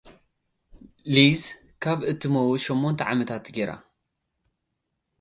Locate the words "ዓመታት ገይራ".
3.11-3.71